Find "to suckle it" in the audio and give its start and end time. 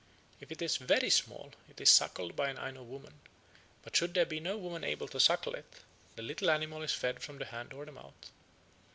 5.07-5.71